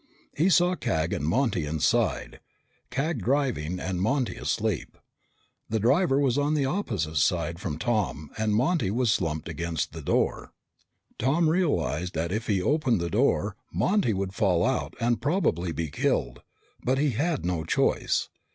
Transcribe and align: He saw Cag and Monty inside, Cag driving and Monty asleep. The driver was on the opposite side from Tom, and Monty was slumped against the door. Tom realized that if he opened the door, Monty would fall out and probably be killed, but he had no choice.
He 0.35 0.49
saw 0.49 0.73
Cag 0.73 1.13
and 1.13 1.23
Monty 1.23 1.67
inside, 1.67 2.39
Cag 2.89 3.21
driving 3.21 3.79
and 3.79 4.01
Monty 4.01 4.35
asleep. 4.35 4.97
The 5.69 5.79
driver 5.79 6.19
was 6.19 6.39
on 6.39 6.55
the 6.55 6.65
opposite 6.65 7.17
side 7.17 7.59
from 7.59 7.77
Tom, 7.77 8.31
and 8.35 8.55
Monty 8.55 8.89
was 8.89 9.13
slumped 9.13 9.47
against 9.47 9.91
the 9.93 10.01
door. 10.01 10.53
Tom 11.19 11.47
realized 11.51 12.15
that 12.15 12.31
if 12.31 12.47
he 12.47 12.63
opened 12.63 12.99
the 12.99 13.11
door, 13.11 13.55
Monty 13.71 14.11
would 14.11 14.33
fall 14.33 14.65
out 14.65 14.95
and 14.99 15.21
probably 15.21 15.71
be 15.71 15.91
killed, 15.91 16.41
but 16.83 16.97
he 16.97 17.11
had 17.11 17.45
no 17.45 17.63
choice. 17.63 18.27